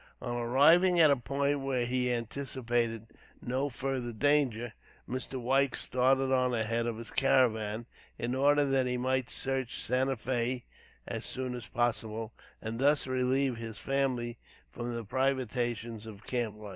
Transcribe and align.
On 0.19 0.35
arriving 0.35 0.99
at 0.99 1.11
a 1.11 1.15
point 1.15 1.59
where 1.59 1.85
he 1.85 2.11
anticipated 2.11 3.05
no 3.39 3.69
further 3.69 4.11
danger, 4.11 4.73
Mr. 5.07 5.39
White 5.39 5.75
started 5.75 6.31
on 6.31 6.55
ahead 6.55 6.87
of 6.87 6.97
his 6.97 7.11
caravan, 7.11 7.85
in 8.17 8.33
order 8.33 8.65
that 8.65 8.87
he 8.87 8.97
might 8.97 9.27
reach 9.45 9.79
Santa 9.79 10.15
Fé 10.15 10.63
as 11.05 11.23
soon 11.23 11.53
as 11.53 11.67
possible, 11.69 12.33
and 12.63 12.79
thus 12.79 13.05
relieve 13.05 13.57
his 13.57 13.77
family 13.77 14.39
from 14.71 14.95
the 14.95 15.03
privations 15.05 16.07
of 16.07 16.25
camp 16.25 16.57
life. 16.57 16.69